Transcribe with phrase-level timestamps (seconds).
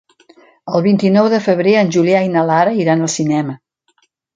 [0.79, 3.61] El vint-i-nou de febrer en Julià i na Lara iran al cinema.